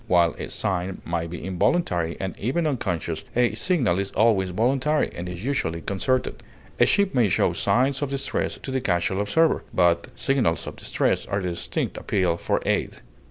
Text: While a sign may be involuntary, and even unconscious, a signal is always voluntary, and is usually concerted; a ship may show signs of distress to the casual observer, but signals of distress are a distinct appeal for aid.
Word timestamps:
While 0.07 0.33
a 0.39 0.49
sign 0.49 0.99
may 1.05 1.27
be 1.27 1.45
involuntary, 1.45 2.17
and 2.19 2.35
even 2.39 2.65
unconscious, 2.65 3.23
a 3.35 3.53
signal 3.53 3.99
is 3.99 4.09
always 4.13 4.49
voluntary, 4.49 5.11
and 5.15 5.29
is 5.29 5.45
usually 5.45 5.81
concerted; 5.81 6.41
a 6.79 6.87
ship 6.87 7.13
may 7.13 7.29
show 7.29 7.53
signs 7.53 8.01
of 8.01 8.09
distress 8.09 8.57
to 8.57 8.71
the 8.71 8.81
casual 8.81 9.21
observer, 9.21 9.61
but 9.71 10.07
signals 10.15 10.65
of 10.65 10.75
distress 10.75 11.27
are 11.27 11.37
a 11.37 11.43
distinct 11.43 11.97
appeal 11.97 12.35
for 12.37 12.63
aid. 12.65 12.97